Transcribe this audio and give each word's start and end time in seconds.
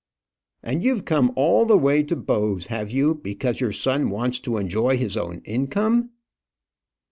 "And 0.63 0.83
you've 0.83 1.05
come 1.05 1.31
all 1.35 1.63
the 1.67 1.77
way 1.77 2.01
to 2.01 2.15
Bowes, 2.15 2.65
have 2.65 2.89
you, 2.91 3.13
because 3.13 3.59
your 3.61 3.71
son 3.71 4.09
wants 4.09 4.39
to 4.39 4.57
enjoy 4.57 4.97
his 4.97 5.15
own 5.15 5.43
income?" 5.45 6.09